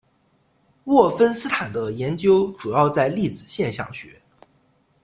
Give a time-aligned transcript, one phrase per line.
[0.85, 4.19] 沃芬斯坦的研究主要在粒子现象学。